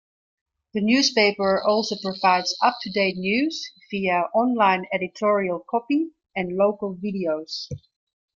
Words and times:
The 0.73 0.81
newspaper 0.81 1.61
also 1.61 1.95
provides 2.01 2.57
up-to-date 2.59 3.17
news 3.17 3.69
via 3.91 4.23
online 4.33 4.87
editorial 4.91 5.59
copy 5.69 6.09
and 6.35 6.55
local 6.57 6.95
videos. 6.95 7.71